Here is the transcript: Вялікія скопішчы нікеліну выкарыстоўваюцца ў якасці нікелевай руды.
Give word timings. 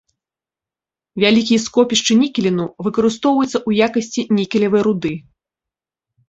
Вялікія 1.23 1.59
скопішчы 1.65 2.13
нікеліну 2.21 2.65
выкарыстоўваюцца 2.87 3.53
ў 3.67 3.89
якасці 3.89 4.21
нікелевай 4.41 4.81
руды. 4.89 5.13